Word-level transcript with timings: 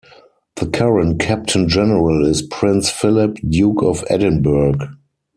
The 0.55 0.65
current 0.65 1.19
Captain-General 1.19 2.25
is 2.25 2.41
Prince 2.41 2.89
Philip, 2.89 3.37
Duke 3.47 3.83
of 3.83 4.03
Edinburgh. 4.09 4.95